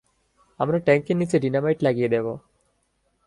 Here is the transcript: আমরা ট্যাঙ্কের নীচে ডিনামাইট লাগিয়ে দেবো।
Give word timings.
আমরা 0.59 0.77
ট্যাঙ্কের 0.79 1.17
নীচে 1.17 1.37
ডিনামাইট 1.39 1.79
লাগিয়ে 1.83 2.09
দেবো। 2.09 2.33